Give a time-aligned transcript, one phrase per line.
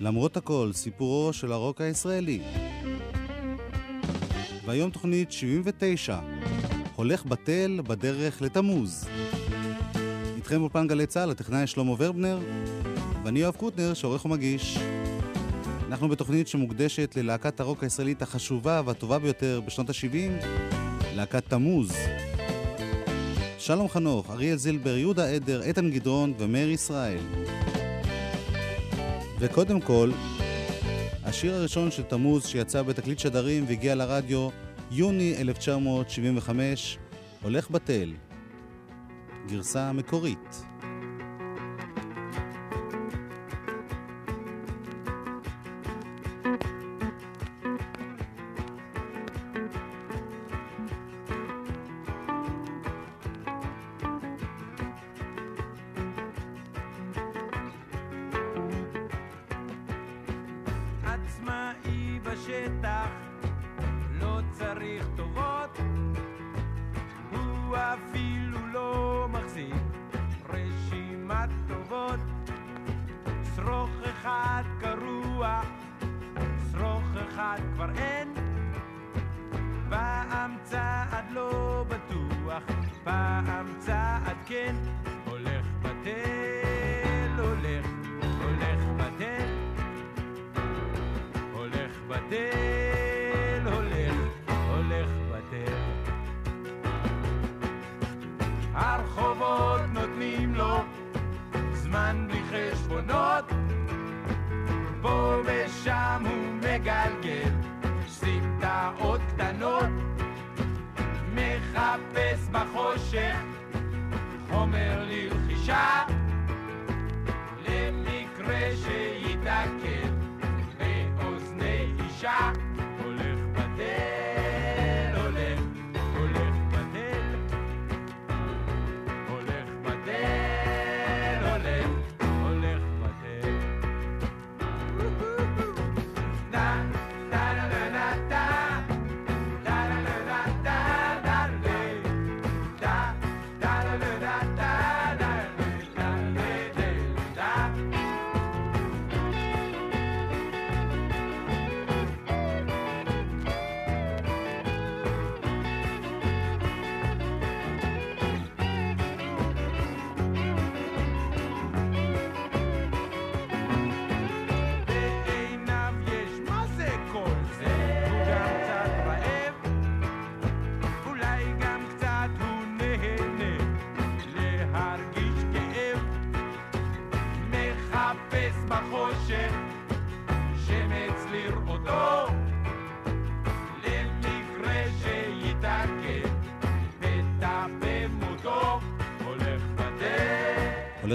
[0.00, 2.40] למרות הכל, סיפורו של הרוק הישראלי.
[4.66, 6.18] והיום תוכנית 79,
[6.96, 9.08] הולך בטל בדרך לתמוז.
[10.36, 12.38] איתכם אולפן גלי צה"ל, הטכנאי שלמה ורבנר,
[13.24, 14.78] ואני יואב קוטנר, שעורך ומגיש.
[15.88, 20.46] אנחנו בתוכנית שמוקדשת ללהקת הרוק הישראלית החשובה והטובה ביותר בשנות ה-70,
[21.14, 21.92] להקת תמוז.
[23.58, 27.18] שלום חנוך, אריאל זילבר, יהודה עדר, איתן גדרון ומאיר ישראל.
[29.38, 30.10] וקודם כל,
[31.24, 34.48] השיר הראשון של תמוז שיצא בתקליט שדרים והגיע לרדיו
[34.90, 36.98] יוני 1975,
[37.42, 38.12] הולך בטל.
[39.48, 40.64] גרסה מקורית.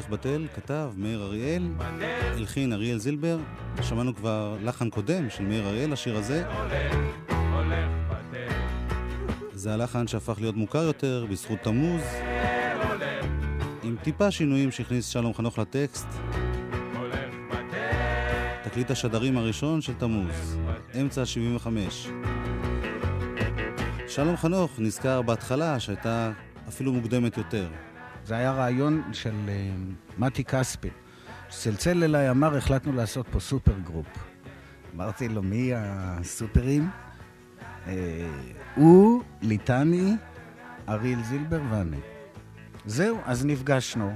[0.02, 1.68] הולך בטל, כתב מאיר אריאל,
[2.38, 3.40] הלחין אריאל זילבר.
[3.82, 6.44] שמענו כבר לחן קודם של מאיר אריאל, השיר הזה.
[9.54, 12.02] זה הלחן שהפך להיות מוכר יותר בזכות תמוז,
[13.84, 16.08] עם טיפה שינויים שהכניס שלום חנוך לטקסט.
[18.64, 20.58] תקליט השדרים הראשון של תמוז,
[21.02, 22.08] אמצע 75.
[24.08, 26.32] שלום חנוך נזכר בהתחלה שהייתה
[26.68, 27.68] אפילו מוקדמת יותר.
[28.26, 30.90] זה היה רעיון של אה, מתי כספי.
[31.50, 34.08] צלצל אליי, אמר, החלטנו לעשות פה super group.
[34.96, 36.90] אמרתי לו, מי הסופרים?
[37.86, 37.90] אה,
[38.76, 40.14] הוא, ליטני,
[40.90, 42.00] אריאל זילבר ואני.
[42.86, 44.14] זהו, אז נפגשנו,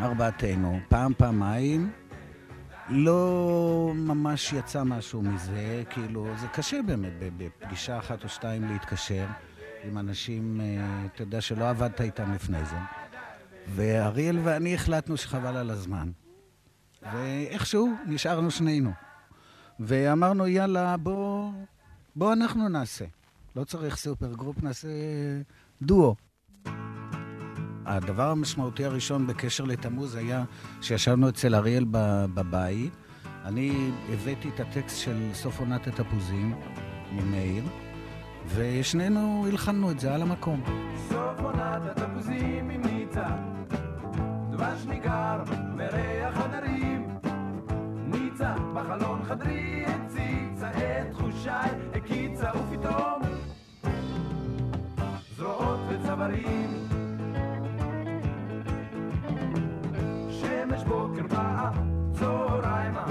[0.00, 1.90] ארבעתנו, פעם, פעמיים.
[2.88, 9.26] לא ממש יצא משהו מזה, כאילו, זה קשה באמת בפגישה אחת או שתיים להתקשר
[9.84, 12.76] עם אנשים, אה, אתה יודע, שלא עבדת איתם לפני זה.
[13.68, 16.10] ואריאל ואני החלטנו שחבל על הזמן.
[17.02, 18.90] ואיכשהו נשארנו שנינו.
[19.80, 21.52] ואמרנו, יאללה, בוא,
[22.16, 23.04] בוא אנחנו נעשה.
[23.56, 24.88] לא צריך super group, נעשה
[25.82, 26.14] דואו.
[27.86, 30.44] הדבר המשמעותי הראשון בקשר לתמוז היה
[30.80, 31.84] שישבנו אצל אריאל
[32.34, 32.92] בבית.
[33.44, 36.54] אני הבאתי את הטקסט של סוף עונת התפוזים
[37.12, 37.64] ממאיר,
[38.46, 40.62] ושנינו הלחנו את זה על המקום.
[41.08, 43.26] סוף עונת התפוזים עם ניצה
[44.50, 45.42] דבש ניגר
[45.76, 47.18] וריח הדרים
[48.06, 53.22] ניצה בחלון חדרי הציצה את תחושיי הקיצה ופתאום
[55.36, 56.88] זרועות וצווארים.
[60.30, 61.70] שמש בוקר באה
[62.12, 63.04] צהריימה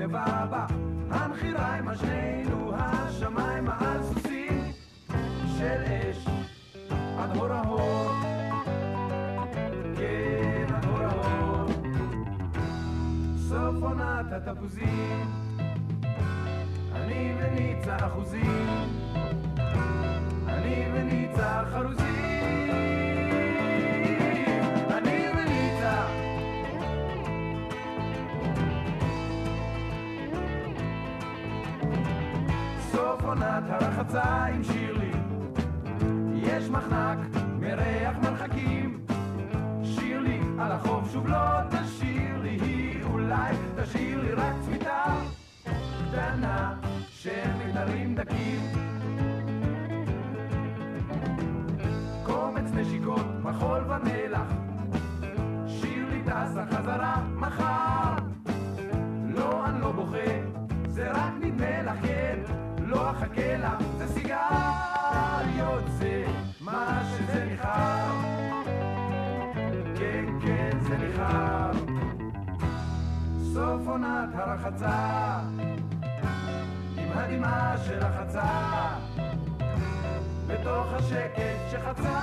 [0.00, 0.66] גניבה בה,
[1.10, 4.72] הנחיריים שנינו, השמיים על סוסים
[5.58, 6.26] של אש,
[7.18, 8.10] עד הור ההור,
[9.96, 11.68] כן, עד הור ההור,
[13.36, 15.26] סוף עונת התפוזים,
[16.92, 18.68] אני וניצה אחוזים,
[20.48, 22.89] אני וניצה חרוזים,
[33.60, 35.10] עונת הרחצה עם שירלי.
[36.34, 37.18] יש מחנק
[37.60, 39.06] מריח מרחקים.
[39.84, 45.04] שירלי על החוף שוב לא תשאיר לי היא אולי תשאיר לי רק צמיתה
[46.10, 46.74] קטנה
[47.08, 48.60] של מיתרים דקים.
[52.22, 54.52] קומץ נשיקות מחול ומלח.
[55.66, 58.14] שירלי טסה חזרה מחר.
[59.34, 60.18] לא, אני לא בוכה,
[60.88, 62.38] זה רק נדמה לך, כן,
[62.90, 66.24] לא אחכה לך, זה סיגריות, זה
[66.60, 68.12] מה שזה ניחר.
[69.98, 71.70] כן, כן, זה ניחר.
[73.54, 75.40] סוף עונת הרחצה,
[76.96, 78.88] עם הדמעה של החצה,
[80.46, 82.20] בתוך השקט שחצה.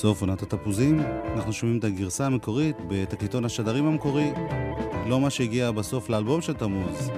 [0.00, 1.00] סוף עונת התפוזים,
[1.34, 4.30] אנחנו שומעים את הגרסה המקורית בתקליטון השדרים המקורי,
[5.06, 7.10] לא מה שהגיע בסוף לאלבום של תמוז.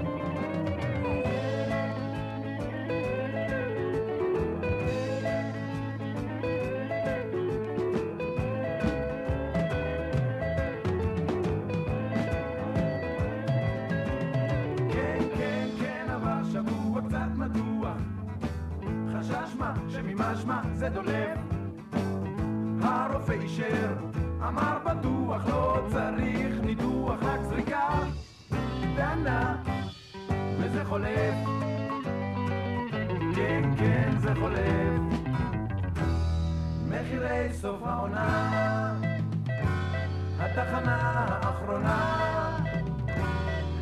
[40.62, 40.96] התחנה
[41.42, 41.98] האחרונה.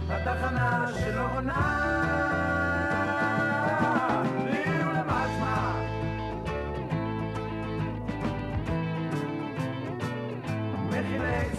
[0.09, 1.91] התחנה שלא עונה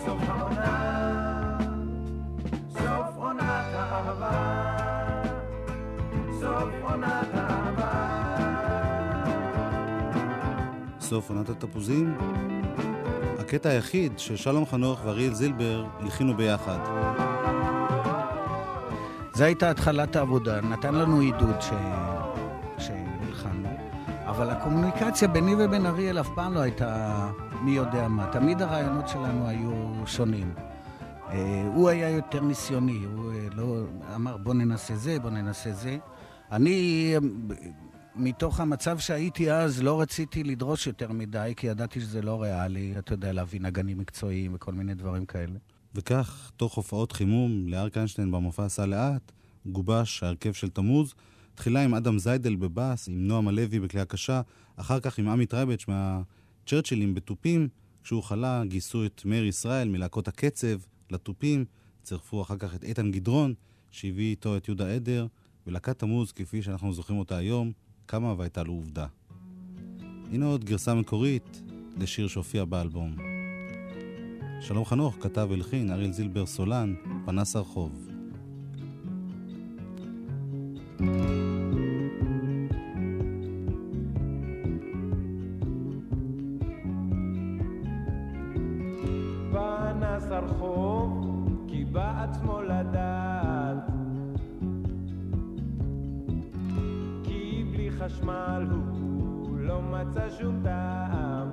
[0.06, 1.58] סוף העונה.
[2.70, 4.32] סוף עונת האהבה.
[6.40, 7.92] סוף עונת האהבה.
[11.00, 12.18] סוף עונת התפוזים.
[13.52, 16.78] הקטע היחיד ששלום חנוך ואריאל זילבר הלחינו ביחד.
[19.34, 21.70] זו הייתה התחלת העבודה, נתן לנו עידוד ש...
[22.78, 23.70] שהלחנו,
[24.26, 27.30] אבל הקומוניקציה ביני ובין אריאל אף פעם לא הייתה
[27.62, 28.26] מי יודע מה.
[28.32, 30.54] תמיד הרעיונות שלנו היו שונים.
[31.30, 33.78] אה, הוא היה יותר ניסיוני, הוא אה, לא
[34.16, 35.98] אמר בוא ננסה זה, בוא ננסה זה.
[36.52, 37.20] אני, אה,
[38.16, 43.14] מתוך המצב שהייתי אז, לא רציתי לדרוש יותר מדי, כי ידעתי שזה לא ריאלי, אתה
[43.14, 45.60] יודע, להביא נגנים מקצועיים וכל מיני דברים כאלה.
[45.96, 49.32] וכך, תוך הופעות חימום לאריק איינשטיין במופע סע לאט,
[49.66, 51.14] גובש ההרכב של תמוז,
[51.56, 54.42] תחילה עם אדם זיידל בבאס, עם נועם הלוי בכלי הקשה,
[54.76, 57.68] אחר כך עם עמי טרייבץ' מהצ'רצ'ילים בתופים,
[58.04, 60.78] כשהוא חלה גייסו את מאיר ישראל מלהקות הקצב
[61.10, 61.66] לתופים,
[62.04, 63.54] צירפו אחר כך את איתן גדרון,
[63.92, 65.28] שהביא איתו את יהודה עדר,
[65.68, 67.72] ולהקת תמוז, כפי שאנחנו זוכרים אותה היום,
[68.06, 69.06] קמה והייתה לו עובדה.
[70.32, 71.62] הנה עוד גרסה מקורית
[71.98, 73.16] לשיר שהופיע באלבום.
[74.62, 76.94] שלום חנוך כתב והלחין, אריאל זילבר סולן,
[77.26, 78.08] פנס הרחוב.
[89.52, 91.28] פנס הרחוב,
[91.68, 92.62] כי בעצמו
[98.12, 101.50] חשמל הוא לא מצא שום טעם.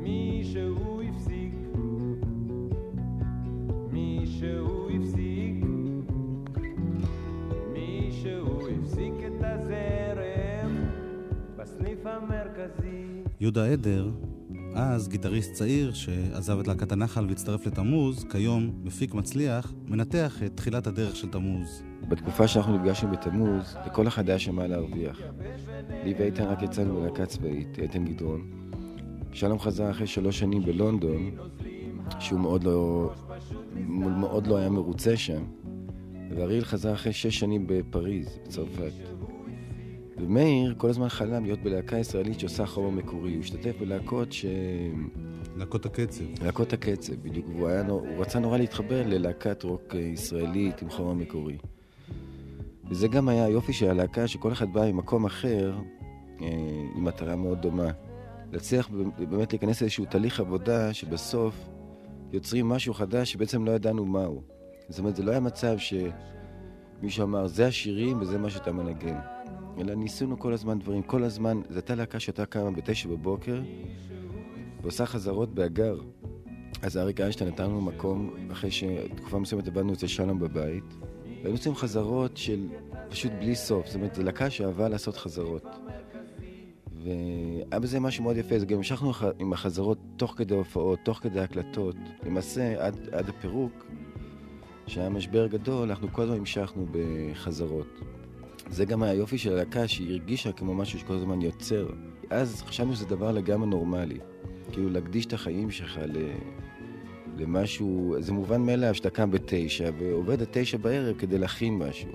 [0.00, 1.54] מישהו הפסיק,
[3.92, 5.64] מישהו הפסיק,
[7.72, 10.76] מישהו הפסיק את הזרם
[11.56, 13.22] בסניף המרכזי.
[13.40, 14.10] יהודה עדר,
[14.78, 20.86] אז גיטריסט צעיר שעזב את להקת הנחל והצטרף לתמוז, כיום מפיק מצליח, מנתח את תחילת
[20.86, 21.82] הדרך של תמוז.
[22.08, 25.20] בתקופה שאנחנו נפגשנו בתמוז, לכל אחד היה שם מה להרוויח.
[26.04, 28.50] לי ואיתן רק יצאנו מלהקה צבאית, איתן גדרון.
[29.32, 31.30] שלום חזר אחרי שלוש שנים בלונדון,
[32.18, 33.10] שהוא מאוד לא,
[34.20, 35.44] מאוד לא היה מרוצה שם,
[36.36, 39.15] ואריאל חזר אחרי שש שנים בפריז, בצרפת.
[40.18, 43.34] ומאיר כל הזמן חלם להיות בלהקה ישראלית שעושה חומר מקורי.
[43.34, 44.46] הוא השתתף בלהקות ש...
[45.56, 46.24] להקות הקצב.
[46.42, 47.46] להקות הקצב, בדיוק.
[47.48, 51.56] והוא היה, הוא רצה נורא להתחבר ללהקת רוק אה, ישראלית עם חומר מקורי.
[52.90, 55.74] וזה גם היה היופי של הלהקה, שכל אחד בא ממקום אחר
[56.40, 56.46] אה,
[56.96, 57.90] עם מטרה מאוד דומה.
[58.52, 61.68] להצליח באמת להיכנס לאיזשהו תהליך עבודה שבסוף
[62.32, 64.42] יוצרים משהו חדש שבעצם לא ידענו מהו.
[64.88, 69.35] זאת אומרת, זה לא היה מצב שמישהו אמר, זה השירים וזה מה שאתה מנגן.
[69.78, 73.60] אלא ניסינו כל הזמן דברים, כל הזמן, זו הייתה להקה שהייתה קמה בתשע בבוקר
[74.82, 75.98] ועושה חזרות באגר.
[76.82, 80.84] אז אריק איינשטיין נתן לנו מקום, אחרי שתקופה מסוימת עבדנו אצל שלום בבית,
[81.24, 82.68] והיינו עושים חזרות של
[83.08, 83.86] פשוט בלי סוף.
[83.86, 85.66] זאת אומרת, זו להקה שאהבה לעשות חזרות.
[86.92, 91.40] והיה בזה משהו מאוד יפה, זה גם המשכנו עם החזרות תוך כדי הופעות, תוך כדי
[91.40, 91.96] הקלטות.
[92.26, 93.86] למעשה, עד, עד הפירוק,
[94.86, 97.86] שהיה משבר גדול, אנחנו כל הזמן המשכנו בחזרות.
[98.70, 101.88] זה גם היופי של הלהקה, שהיא הרגישה כמו משהו שכל הזמן יוצר.
[102.30, 104.18] אז חשבנו שזה דבר לגמרי נורמלי.
[104.72, 106.18] כאילו להקדיש את החיים שלך ל...
[107.38, 112.10] למשהו, זה מובן מאליו שאתה קם בתשע ועובד עד תשע בערב כדי להכין משהו.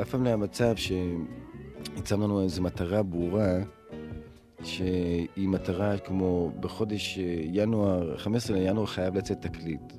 [0.00, 3.58] אף פעם לא היה מצב שהצבנו לנו איזו מטרה ברורה,
[4.62, 7.18] שהיא מטרה כמו בחודש
[7.52, 9.92] ינואר, 15 לינואר חייב לצאת תקליט.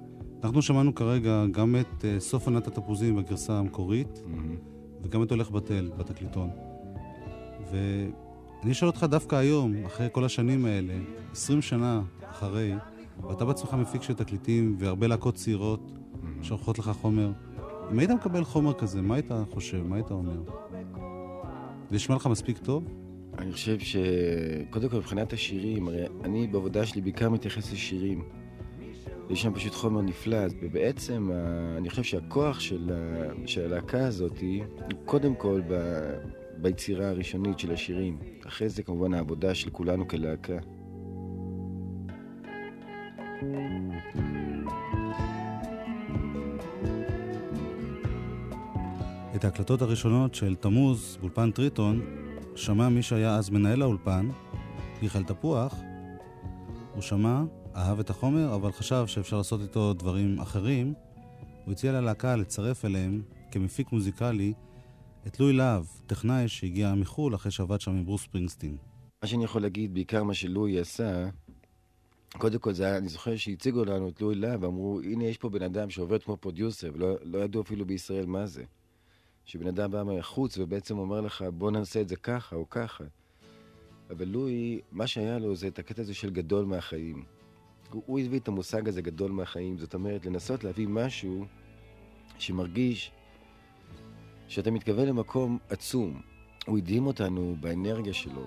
[0.43, 4.72] אנחנו שמענו כרגע גם את uh, סוף עונת התפוזים בגרסה המקורית, mm-hmm.
[5.03, 6.49] וגם את הולך בטל בתקליטון.
[7.71, 10.93] ואני אשאל אותך דווקא היום, אחרי כל השנים האלה,
[11.31, 12.73] 20 שנה אחרי,
[13.21, 15.91] ואתה בעצמך מפיק של תקליטים והרבה להקות צעירות
[16.41, 17.31] שעורכות לך חומר,
[17.91, 19.83] אם היית מקבל חומר כזה, מה היית חושב?
[19.87, 20.41] מה היית אומר?
[21.89, 22.83] זה נשמע לך מספיק טוב?
[23.37, 28.23] אני חושב שקודם כל מבחינת השירים, הרי אני בעבודה שלי בעיקר מתייחס לשירים.
[29.29, 31.31] יש שם פשוט חומר נפלא, ובעצם
[31.77, 32.91] אני חושב שהכוח של,
[33.45, 34.39] של הלהקה הזאת
[34.91, 35.73] הוא קודם כל ב,
[36.57, 38.17] ביצירה הראשונית של השירים.
[38.47, 40.57] אחרי זה כמובן העבודה של כולנו כלהקה.
[49.35, 52.01] את ההקלטות הראשונות של תמוז באולפן טריטון
[52.55, 54.29] שמע מי שהיה אז מנהל האולפן,
[55.01, 55.75] מיכאל תפוח,
[56.93, 57.41] הוא שמע
[57.75, 60.93] אהב את החומר, אבל חשב שאפשר לעשות איתו דברים אחרים.
[61.65, 64.53] הוא הציע ללהקה לצרף אליהם, כמפיק מוזיקלי,
[65.27, 68.77] את לואי להב, טכנאי שהגיע מחו"ל אחרי שעבד שם עם ברוס ספרינגסטין.
[69.23, 71.29] מה שאני יכול להגיד, בעיקר מה שלואי עשה,
[72.37, 75.49] קודם כל זה היה, אני זוכר שהציגו לנו את לואי להב, אמרו, הנה יש פה
[75.49, 78.63] בן אדם שעובד כמו producer, ולא לא ידעו אפילו בישראל מה זה.
[79.45, 83.03] שבן אדם בא מהחוץ ובעצם אומר לך, בוא נעשה את זה ככה או ככה.
[84.09, 87.23] אבל לואי, מה שהיה לו זה את הקטע הזה של גדול מהחיים.
[88.05, 91.45] הוא הביא את המושג הזה גדול מהחיים, זאת אומרת, לנסות להביא משהו
[92.37, 93.11] שמרגיש
[94.47, 96.21] שאתה מתכוון למקום עצום.
[96.65, 98.45] הוא הדהים אותנו באנרגיה שלו.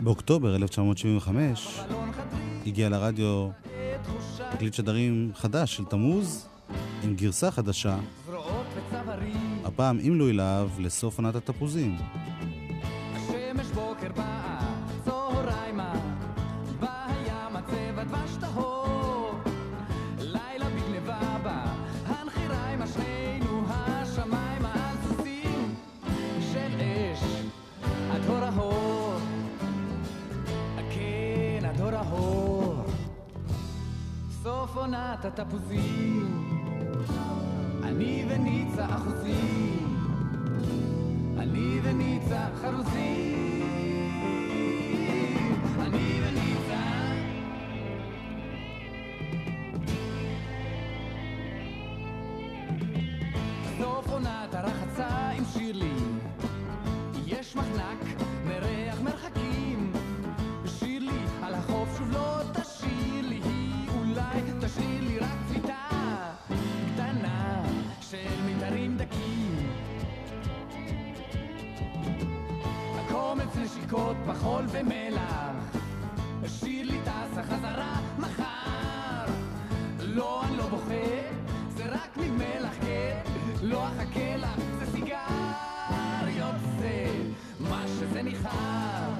[0.00, 1.80] באוקטובר 1975
[2.66, 3.48] הגיע לרדיו
[4.50, 6.48] תקליט שדרים חדש של תמוז
[7.02, 7.98] עם גרסה חדשה,
[9.64, 11.96] הפעם עם לואי להב לסוף עונת התפוזים.
[42.68, 42.93] וניצה
[74.74, 75.76] ומלח.
[76.42, 79.32] השאיר לי טסה חזרה מחר.
[80.00, 80.94] לא, אני לא בוכה,
[81.76, 83.20] זה רק ממלח, כן?
[83.62, 87.06] לא אחכה לך, זה סיגריות, זה
[87.60, 89.10] מה שזה ניחר.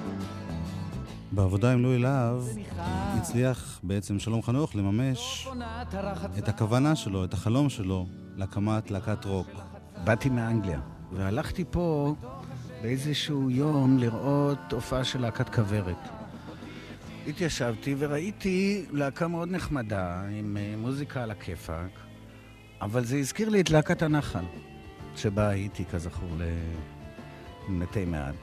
[1.32, 2.42] בעבודה עם לואי להב
[2.78, 5.49] הצליח בעצם שלום חנוך לממש
[6.38, 8.06] את הכוונה שלו, את החלום שלו
[8.37, 9.46] להקמת להקת רוק.
[10.04, 10.80] באתי מאנגליה,
[11.12, 12.14] והלכתי פה
[12.85, 16.09] באיזשהו יום לראות הופעה של להקת כוורת.
[17.29, 21.91] התיישבתי וראיתי להקה מאוד נחמדה, עם אה, מוזיקה על הכיפאק,
[22.81, 24.45] אבל זה הזכיר לי את להקת הנחל,
[25.17, 26.29] שבה הייתי, כזכור,
[27.69, 28.35] למתי מעט.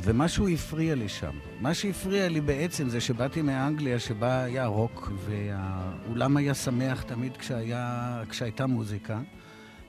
[0.00, 1.34] ומשהו הפריע לי שם.
[1.60, 8.22] מה שהפריע לי בעצם זה שבאתי מאנגליה, שבה היה רוק, והאולם היה שמח תמיד כשהיה,
[8.28, 9.20] כשהייתה מוזיקה.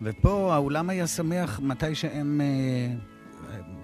[0.01, 3.11] ופה האולם היה שמח מתי שהם אה,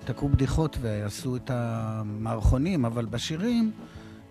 [0.05, 3.71] תקעו בדיחות ועשו את המערכונים, אבל בשירים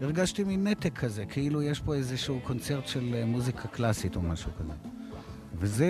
[0.01, 4.51] הרגשתי מין נתק כזה, כאילו יש פה איזשהו קונצרט של אה, מוזיקה קלאסית או משהו
[4.59, 4.73] כזה.
[5.59, 5.87] וזה,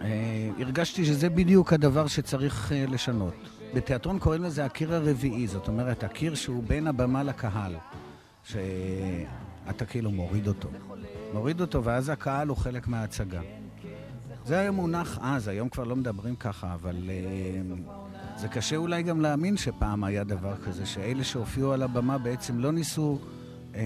[0.00, 3.34] אה, הרגשתי שזה בדיוק הדבר שצריך אה, לשנות.
[3.74, 7.76] בתיאטרון קוראים לזה הקיר הרביעי, זאת אומרת, הקיר שהוא בין הבמה לקהל,
[8.44, 10.68] שאתה כאילו מוריד אותו.
[11.32, 13.40] מוריד אותו, ואז הקהל הוא חלק מההצגה.
[14.50, 17.90] זה היה מונח אז, היום כבר לא מדברים ככה, אבל uh,
[18.40, 22.72] זה קשה אולי גם להאמין שפעם היה דבר כזה, שאלה שהופיעו על הבמה בעצם לא
[22.72, 23.18] ניסו
[23.72, 23.76] uh,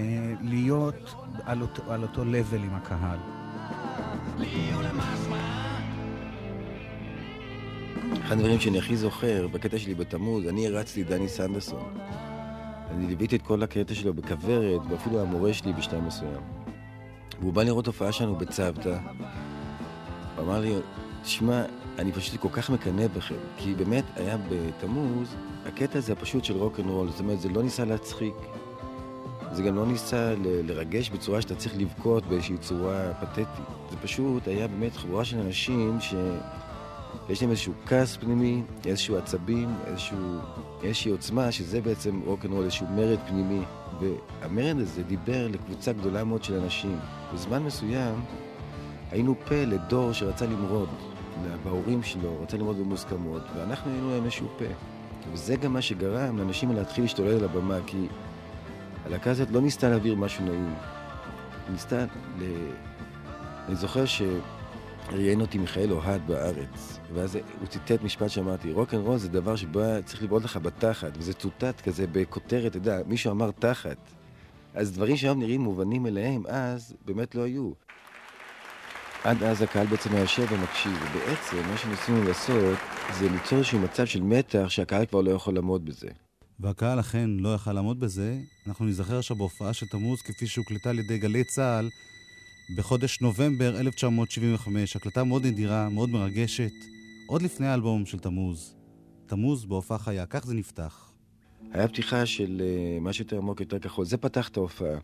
[0.41, 3.17] להיות על אותו, על אותו level עם הקהל.
[8.21, 11.93] אחד הדברים שאני הכי זוכר, בקטע שלי בתמוז, אני הרצתי דני סנדרסון.
[12.91, 16.41] אני ליוויתי את כל הקטע שלו בכוורת, ואפילו המורה שלי בשלב מסוים.
[17.39, 18.97] והוא בא לראות הופעה שלנו בצוותא,
[20.35, 20.75] הוא אמר לי,
[21.23, 21.63] תשמע,
[21.99, 26.79] אני פשוט כל כך מקנא בכם, כי באמת היה בתמוז, הקטע הזה הפשוט של rock
[26.79, 28.33] and roll, זאת אומרת, זה לא ניסה להצחיק,
[29.51, 33.47] זה גם לא ניסה ל- לרגש בצורה שאתה צריך לבכות באיזושהי צורה פתטית.
[33.91, 40.37] זה פשוט היה באמת חבורה של אנשים שיש להם איזשהו כעס פנימי, איזשהו עצבים, איזשהו,
[40.83, 43.61] איזושהי עוצמה, שזה בעצם rock and roll, איזשהו מרד פנימי.
[43.99, 46.99] והמרד הזה דיבר לקבוצה גדולה מאוד של אנשים.
[47.33, 48.15] בזמן מסוים,
[49.15, 50.89] היינו פה לדור שרצה למרוד,
[51.63, 54.65] בהורים שלו, רצה למרוד במוסכמות, ואנחנו היינו להם איזשהו פה.
[55.33, 58.07] וזה גם מה שגרם לאנשים להתחיל להשתולל על הבמה, כי
[59.05, 60.73] הלהקה הזאת לא ניסתה להעביר משהו נעים.
[61.71, 62.05] ניסתה
[62.39, 62.43] ל...
[63.67, 69.17] אני זוכר שראיין אותי מיכאל אוהד בארץ, ואז הוא ציטט משפט שאמרתי, rock and roll
[69.17, 73.51] זה דבר שבו צריך לבעוט לך בתחת, וזה צוטט כזה בכותרת, אתה יודע, מישהו אמר
[73.51, 73.97] תחת.
[74.73, 77.71] אז דברים שהיום נראים מובנים אליהם, אז באמת לא היו.
[79.25, 82.77] עד אז הקהל בעצם היה יושב ומקשיב, ובעצם מה שניסינו לעשות
[83.19, 86.07] זה ליצור איזשהו מצב של מתח שהקהל כבר לא יכול לעמוד בזה.
[86.59, 88.37] והקהל אכן לא יכל לעמוד בזה.
[88.67, 91.89] אנחנו נזכר עכשיו בהופעה של תמוז כפי שהוקלטה על ידי גלי צה"ל
[92.77, 94.95] בחודש נובמבר 1975.
[94.95, 96.73] הקלטה מאוד נדירה, מאוד מרגשת,
[97.27, 98.75] עוד לפני האלבום של תמוז.
[99.25, 101.11] תמוז בהופעה חיה, כך זה נפתח.
[101.71, 104.97] היה פתיחה של uh, משהו יותר עמוק, יותר כחול, זה פתח את ההופעה.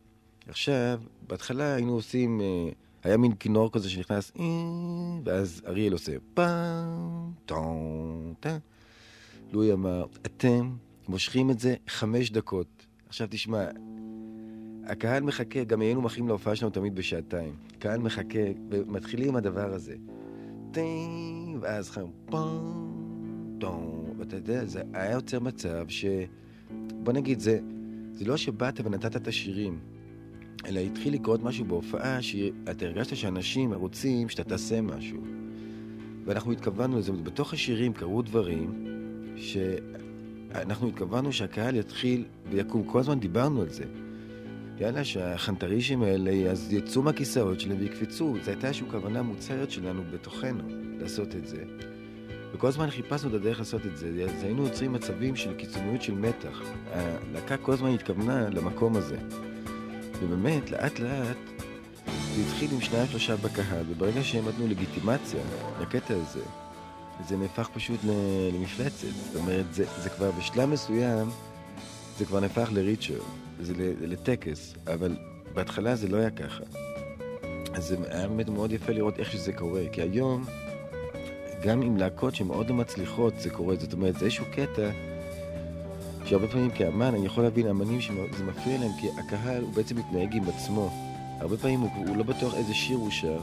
[0.47, 2.41] עכשיו, בהתחלה היינו עושים...
[2.41, 4.43] Uh, היה מין כינור כזה שנכנס, אה",
[5.25, 8.57] ואז אריאל עושה פעם, טום, טם.
[9.51, 10.71] לואי אמר, אתם
[11.07, 12.85] מושכים את זה חמש דקות.
[13.07, 13.65] עכשיו תשמע,
[14.85, 17.55] הקהל מחכה, גם היינו מחכים להופעה שלנו תמיד בשעתיים.
[17.79, 19.95] קהל מחכה, ומתחילים עם הדבר הזה.
[21.61, 24.13] ואז חם, פעם, טום.
[24.17, 26.05] ואתה יודע, זה היה יוצר מצב ש...
[27.03, 27.59] בוא נגיד, זה,
[28.11, 29.79] זה לא שבאת ונתת את השירים.
[30.65, 35.21] אלא התחיל לקרות משהו בהופעה, שאתה הרגשת שאנשים רוצים שאתה תעשה משהו.
[36.26, 38.86] ואנחנו התכוונו לזה, בתוך השירים קרו דברים
[39.36, 42.84] שאנחנו התכוונו שהקהל יתחיל ויקום.
[42.84, 43.84] כל הזמן דיברנו על זה.
[44.80, 48.36] יאללה, שהחנטרישים האלה אז יצאו מהכיסאות שלהם ויקפצו.
[48.43, 50.63] זו הייתה איזושהי כוונה מוצהרת שלנו בתוכנו
[51.00, 51.63] לעשות את זה.
[52.54, 54.26] וכל הזמן חיפשנו את הדרך לעשות את זה.
[54.30, 56.62] אז היינו יוצרים מצבים של קיצוניות של מתח.
[56.91, 59.17] הלהקה כל הזמן התכוונה למקום הזה.
[60.21, 61.38] ובאמת, לאט לאט,
[62.36, 65.41] זה התחיל עם שניים שלושה בקהל, וברגע שהם נתנו לגיטימציה
[65.81, 66.43] לקטע הזה,
[67.27, 67.99] זה נהפך פשוט
[68.53, 69.07] למפלצת.
[69.07, 71.29] זאת אומרת, זה, זה כבר בשלב מסוים,
[72.17, 73.19] זה כבר נהפך לריצ'ר,
[73.62, 75.15] זה לטקס, אבל
[75.53, 76.63] בהתחלה זה לא היה ככה.
[77.73, 80.45] אז זה היה באמת מאוד יפה לראות איך שזה קורה, כי היום,
[81.63, 84.89] גם עם להקות שמאוד לא מצליחות זה קורה, זאת אומרת, זה איזשהו קטע
[86.31, 90.35] שהרבה פעמים כאמן אני יכול להבין אמנים שזה מפריע להם כי הקהל הוא בעצם מתנהג
[90.35, 90.89] עם עצמו.
[91.39, 93.39] הרבה פעמים הוא, הוא לא בטוח איזה שיר הוא שר,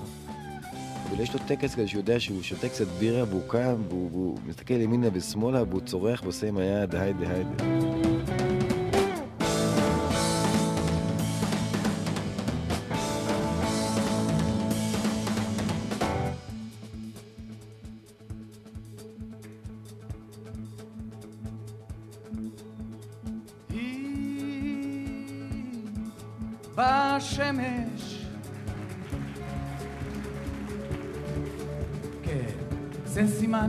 [1.11, 4.39] אבל יש לו טקס כזה שהוא יודע שהוא שותה קצת בירה והוא קם והוא, והוא
[4.47, 7.88] מסתכל ימינה ושמאלה והוא צורח ועושה עם היד היידה היידה.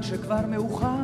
[0.10, 0.99] שכבר מאוחר.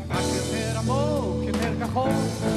[0.08, 2.53] מה שיותר עמוק, יותר כחול.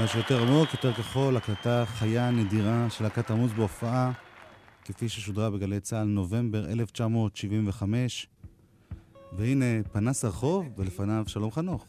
[0.00, 4.12] משהו יותר עמוק, יותר כחול, הקלטה חיה נדירה של להקת תמוז בהופעה,
[4.84, 8.26] כפי ששודרה בגלי צה"ל נובמבר 1975.
[9.32, 11.86] והנה פנס הרחוב, ולפניו שלום חנוך.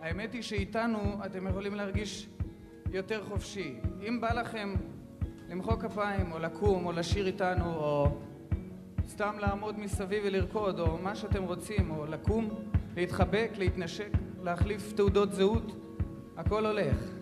[0.00, 2.28] האמת היא שאיתנו אתם יכולים להרגיש
[2.92, 3.74] יותר חופשי.
[4.08, 4.74] אם בא לכם
[5.48, 8.18] למחוא כפיים, או לקום, או לשיר איתנו, או
[9.08, 12.48] סתם לעמוד מסביב ולרקוד, או מה שאתם רוצים, או לקום,
[12.96, 14.10] להתחבק, להתנשק,
[14.42, 15.87] להחליף תעודות זהות,
[16.38, 17.17] הכל הולך.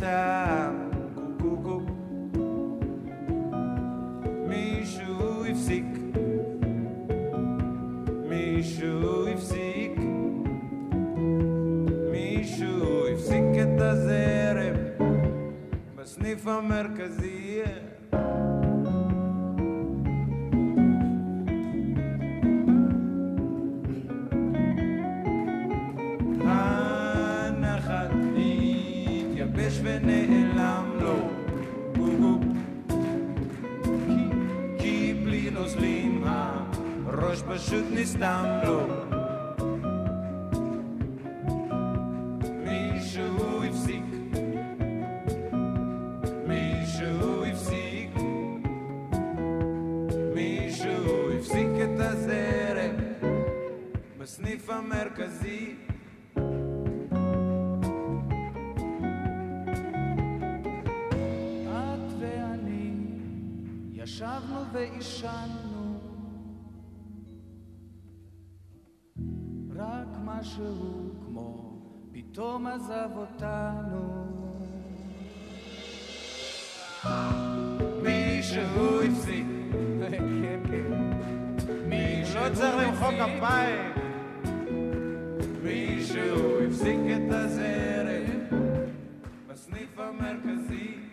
[0.00, 0.29] מצא
[29.82, 31.16] ונעלם לו.
[34.06, 34.28] כי,
[34.78, 38.86] כי בלי נוזלים הראש פשוט נסתם לו.
[42.64, 44.04] מישהו הפסיק.
[46.46, 48.10] מישהו הפסיק.
[50.34, 52.96] מישהו הפסיק את הזרם
[54.18, 55.74] בסניף המרכזי
[65.00, 65.98] ועישנו
[69.76, 71.72] רק משהו כמו
[72.12, 74.26] פתאום עזב אותנו
[78.02, 79.46] מישהו הפסיק.
[80.10, 80.92] כן, כן.
[81.88, 83.92] מישהו לא צריך למחוא כפיים.
[85.62, 88.60] מישהו הפסיק את הזרם.
[89.48, 91.09] בסניף המרכזי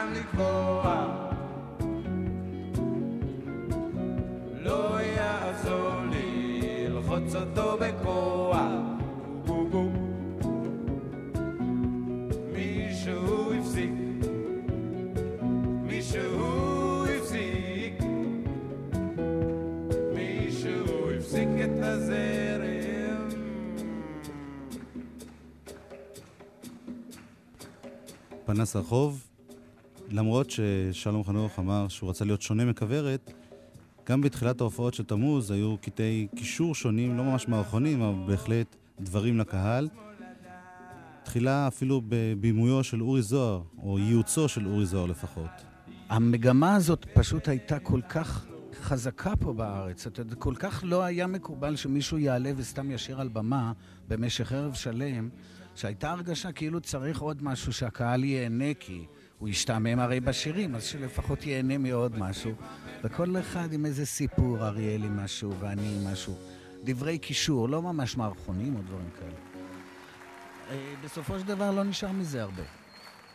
[0.00, 1.06] איתם לקבוע.
[4.60, 8.60] לא יעזור לי ללחוץ אותו בכוח.
[12.52, 13.90] מישהו הפסיק.
[15.82, 17.94] מישהו הפסיק.
[20.14, 23.28] מישהו הפסיק את הזרם.
[28.46, 29.29] פנס הרחוב,
[30.10, 33.32] למרות ששלום חנוך אמר שהוא רצה להיות שונה מכוורת,
[34.08, 39.38] גם בתחילת ההופעות של תמוז היו קטעי קישור שונים, לא ממש מערכונים, אבל בהחלט דברים
[39.38, 39.88] לקהל.
[41.22, 45.50] תחילה אפילו בבימויו של אורי זוהר, או ייעוצו של אורי זוהר לפחות.
[46.08, 48.46] המגמה הזאת פשוט הייתה כל כך
[48.82, 50.06] חזקה פה בארץ.
[50.06, 53.72] אתה יודע, כל כך לא היה מקובל שמישהו יעלה וסתם ישיר על במה
[54.08, 55.28] במשך ערב שלם,
[55.74, 59.04] שהייתה הרגשה כאילו צריך עוד משהו שהקהל ייהנה, כי
[59.40, 62.52] הוא ישתעמם הרי בשירים, אז שלפחות ייהנה מעוד משהו.
[63.04, 66.34] וכל אחד עם איזה סיפור, אריאל עם משהו ואני עם משהו.
[66.84, 69.32] דברי קישור, לא ממש מערכונים או דברים כאלה.
[70.70, 72.62] אה, בסופו של דבר לא נשאר מזה הרבה,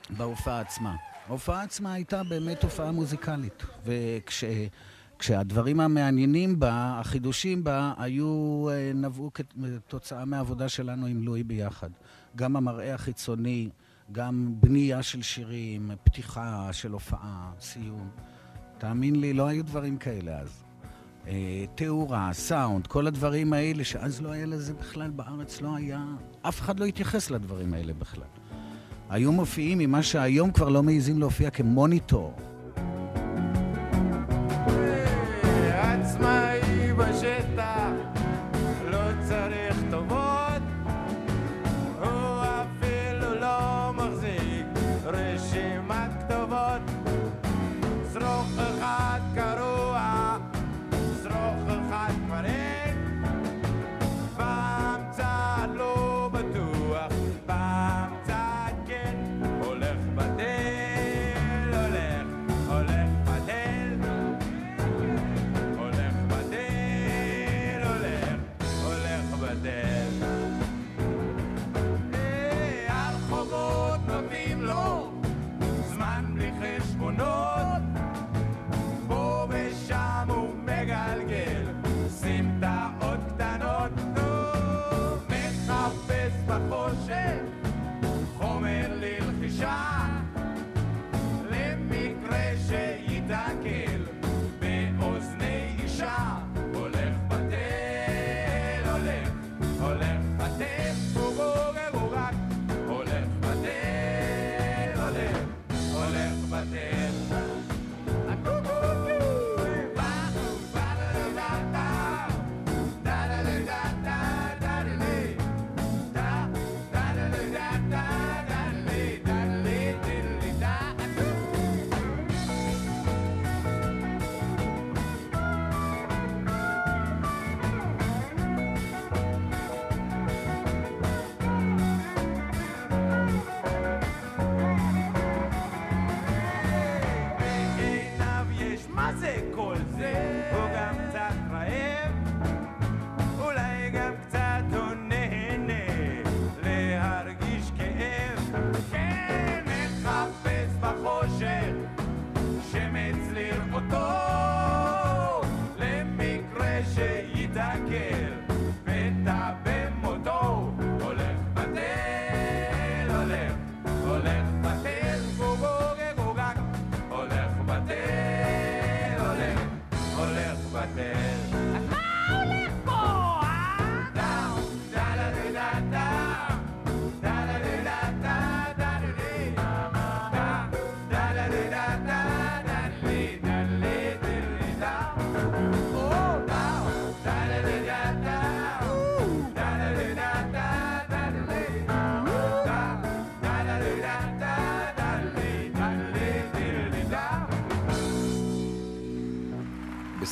[0.10, 0.96] בהופעה עצמה.
[1.28, 3.64] ההופעה עצמה הייתה באמת הופעה מוזיקלית,
[5.18, 11.90] וכשהדברים המעניינים בה, החידושים בה, היו, אה, נבעו כתוצאה מהעבודה שלנו עם לואי ביחד.
[12.36, 13.70] גם המראה החיצוני,
[14.12, 18.10] גם בנייה של שירים, פתיחה של הופעה, סיום.
[18.78, 20.64] תאמין לי, לא היו דברים כאלה אז.
[21.28, 26.06] אה, תאורה, סאונד, כל הדברים האלה, שאז לא היה לזה בכלל בארץ, לא היה...
[26.42, 28.28] אף אחד לא התייחס לדברים האלה בכלל.
[29.10, 32.34] היו מופיעים ממה שהיום כבר לא מעיזים להופיע כמוניטור.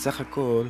[0.04, 0.68] בסך הכל,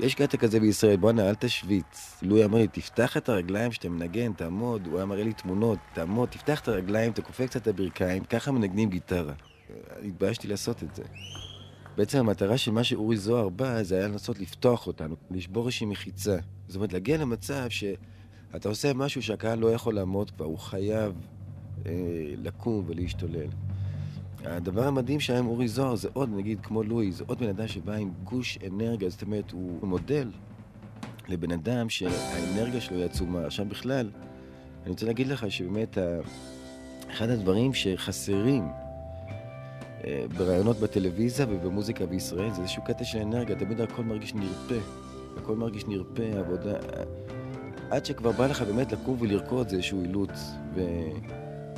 [0.00, 2.18] יש קטע כזה בישראל, בואנה, אל תשוויץ.
[2.22, 6.28] לואי אמר לי, תפתח את הרגליים שאתה מנגן, תעמוד, הוא היה מראה לי תמונות, תעמוד,
[6.28, 9.32] תפתח את הרגליים, תכופף קצת את הברכיים, ככה מנגנים גיטרה.
[10.04, 11.02] התביישתי לעשות את זה.
[11.96, 16.36] בעצם המטרה של מה שאורי זוהר בא, זה היה לנסות לפתוח אותנו, לשבור איזושהי מחיצה.
[16.66, 21.12] זאת אומרת, להגיע למצב שאתה עושה משהו שהקהל לא יכול לעמוד כבר, הוא חייב
[21.86, 21.92] אה,
[22.36, 23.48] לקום ולהשתולל.
[24.44, 27.68] הדבר המדהים שהיה עם אורי זוהר זה עוד, נגיד, כמו לואי, זה עוד בן אדם
[27.68, 30.30] שבא עם גוש אנרגיה, זאת אומרת, הוא מודל
[31.28, 33.44] לבן אדם שהאנרגיה שלו היא עצומה.
[33.46, 34.10] עכשיו בכלל,
[34.82, 36.20] אני רוצה להגיד לך שבאמת, ה-
[37.10, 38.68] אחד הדברים שחסרים
[40.04, 44.74] אה, ברעיונות בטלוויזיה ובמוזיקה בישראל זה איזשהו קטע של אנרגיה, תמיד הכל מרגיש נרפה.
[45.36, 46.72] הכל מרגיש נרפה, עבודה...
[47.90, 50.30] עד שכבר בא לך באמת לקום ולרקוד זה איזשהו אילוץ.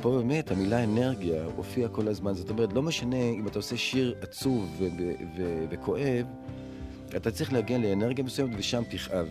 [0.05, 2.33] ופה באמת המילה אנרגיה הופיעה כל הזמן.
[2.33, 4.81] זאת אומרת, לא משנה אם אתה עושה שיר עצוב
[5.69, 6.25] וכואב,
[7.15, 9.27] אתה צריך להגיע לאנרגיה מסוימת ושם תכאב.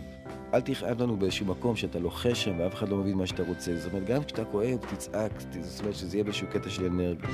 [0.53, 3.75] אל תכאב לנו באיזשהו מקום שאתה לוחש שם ואף אחד לא מבין מה שאתה רוצה.
[3.75, 7.29] זאת אומרת, גם כשאתה כואב, תצעק, זאת אומרת שזה יהיה באיזשהו קטע של אנרגיה.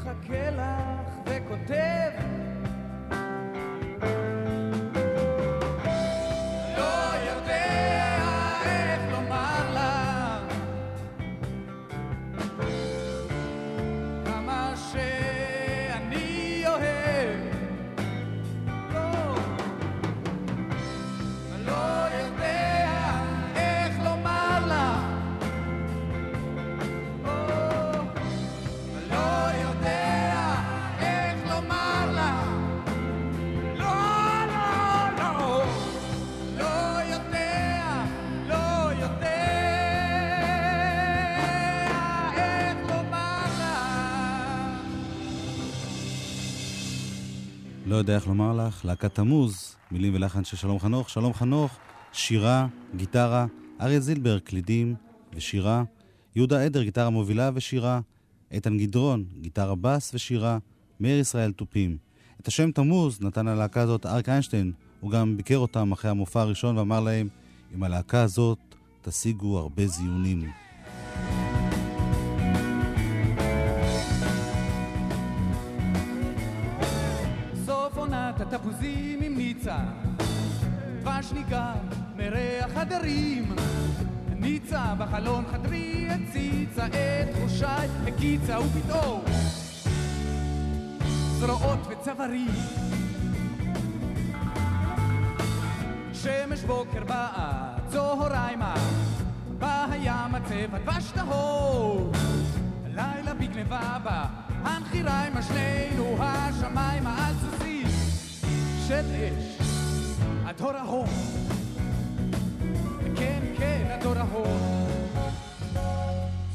[0.00, 2.39] מחכה לך וכותב.
[48.00, 51.10] יודע איך לומר לך, להקת תמוז, מילים ולחן של שלום חנוך.
[51.10, 51.76] שלום חנוך,
[52.12, 53.46] שירה, גיטרה,
[53.80, 54.94] אריה זילבר, קלידים
[55.34, 55.84] ושירה,
[56.36, 58.00] יהודה עדר, גיטרה מובילה ושירה,
[58.50, 60.58] איתן גדרון, גיטרה בס ושירה,
[61.00, 61.96] מאיר ישראל תופים.
[62.40, 66.78] את השם תמוז נתן הלהקה הזאת אריק איינשטיין, הוא גם ביקר אותם אחרי המופע הראשון
[66.78, 67.28] ואמר להם,
[67.74, 68.58] עם הלהקה הזאת
[69.02, 70.50] תשיגו הרבה זיונים.
[78.60, 79.76] תפוזים עם ניצה,
[81.00, 81.74] דבש ניכר
[82.16, 83.54] מריח הדרים.
[84.36, 87.64] ניצה בחלון חדרי הציצה את תחושי
[88.06, 89.24] הקיצה ופתאום
[91.38, 92.50] זרועות וצווארים.
[96.12, 98.74] שמש בוקר באה, צהריימה,
[99.58, 102.12] בים הצבע דבש טהור.
[102.86, 104.24] לילה בגנבה בה,
[104.64, 107.79] הנחיריימה שנינו השמיימה על סוסים
[108.90, 109.58] של אש,
[110.44, 111.06] הדור ההוא.
[113.16, 114.46] כן, כן, הדור ההוא.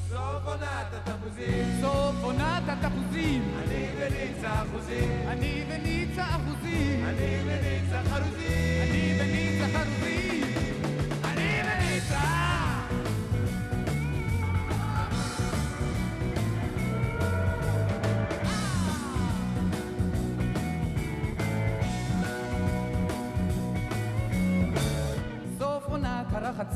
[0.09, 1.81] סוף עונת התפוזים.
[1.81, 3.53] סוף עונת התפוזים.
[3.63, 5.27] אני וניצה אחוזים.
[5.27, 7.05] אני וניצה אחוזים.
[7.05, 8.81] אני וניצה חרוזים.
[8.81, 10.54] אני וניצה חרוזים.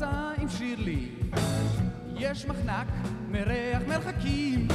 [0.00, 1.08] רצה עם שירלי.
[2.16, 2.86] יש מחנק,
[3.30, 4.68] מריח מרחקים.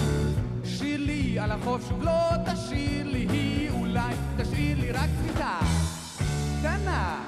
[0.65, 5.59] שירלי על החוף שוב לא תשאיר לי, היא אולי תשאיר לי רק צביתה
[6.59, 7.24] קטנה.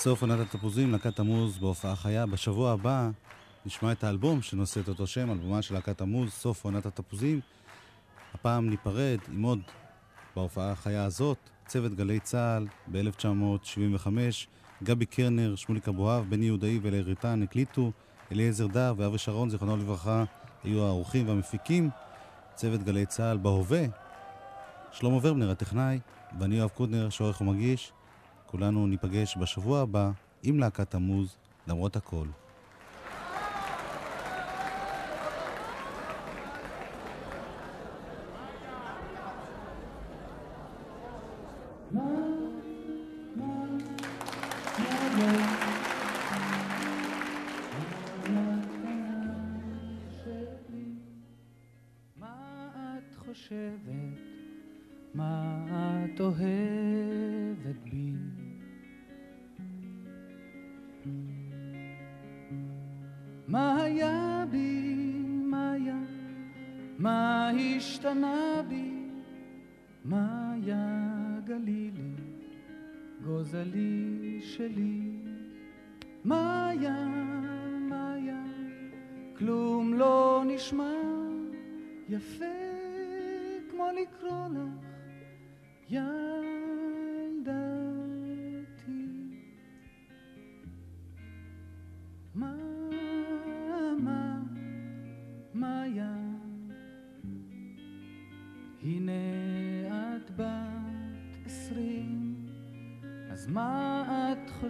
[0.00, 2.26] סוף עונת התפוזים, להקת תמוז בהופעה חיה.
[2.26, 3.10] בשבוע הבא
[3.66, 7.40] נשמע את האלבום שנושא את אותו שם, אלבומה של להקת תמוז, סוף עונת התפוזים.
[8.34, 9.58] הפעם ניפרד עם עוד,
[10.36, 14.08] בהופעה החיה הזאת, צוות גלי צה"ל ב-1975,
[14.82, 17.92] גבי קרנר, שמוליק אבוהב, בני יהודאי ואלי הקליטו,
[18.32, 20.24] אליעזר דר ואבי שרון, זיכרונו לברכה,
[20.64, 21.90] היו האורחים והמפיקים.
[22.54, 23.84] צוות גלי צה"ל בהווה,
[24.92, 25.98] שלמה ורבנר הטכנאי,
[26.38, 27.92] ואני יואב קודנר שעורך ומגיש.
[28.50, 30.10] כולנו ניפגש בשבוע הבא
[30.42, 31.36] עם להקת תמוז,
[31.66, 32.26] למרות הכל.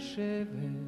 [0.07, 0.86] חושבת,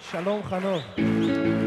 [0.00, 1.57] שלום חנוך.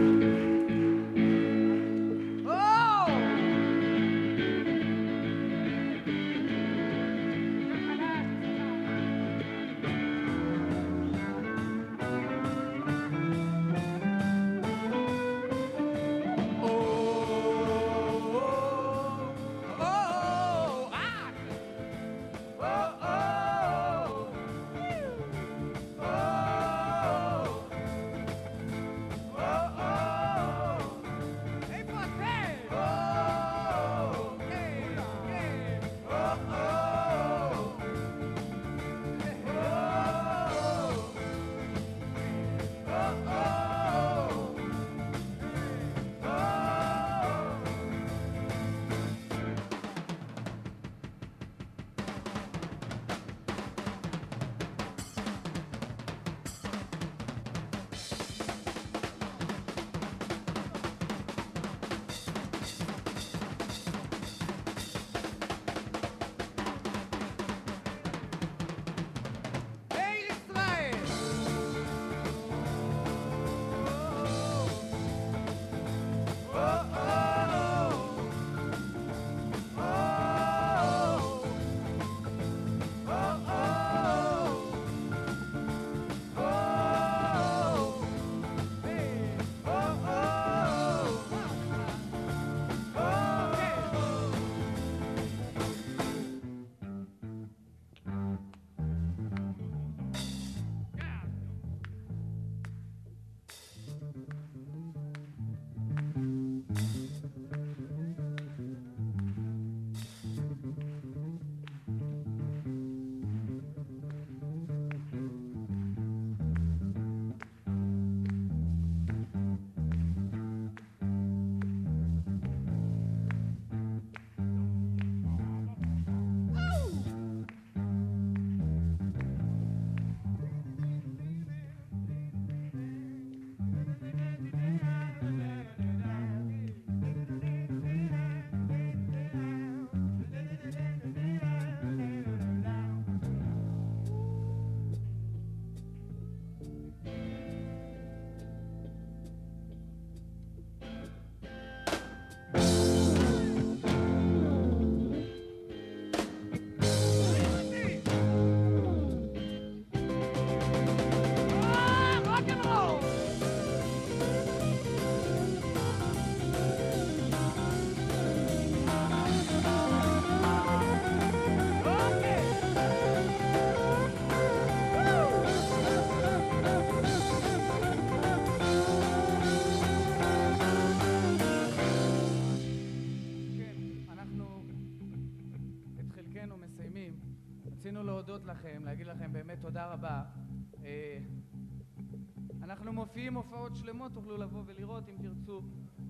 [193.85, 195.61] שלמות, תוכלו לבוא ולראות אם תרצו.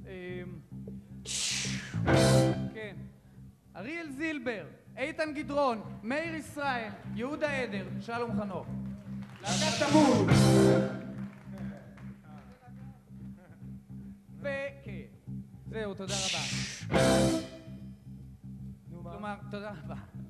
[0.08, 0.44] אה,
[2.74, 2.96] כן.
[3.76, 4.66] אריאל זילבר,
[4.98, 8.68] איתן גדרון, מאיר ישראל, יהודה עדר, שלום חנוך.
[9.42, 10.26] להקת תמור.
[14.40, 15.08] וכן.
[15.70, 17.00] זהו, תודה רבה.
[19.04, 20.21] כלומר, תודה רבה.